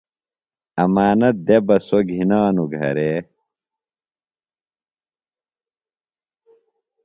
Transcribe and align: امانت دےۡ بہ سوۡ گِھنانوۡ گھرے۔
امانت 0.83 1.35
دےۡ 1.47 1.63
بہ 1.65 1.75
سوۡ 1.87 2.05
گِھنانوۡ 2.09 2.71
گھرے۔ 2.75 3.13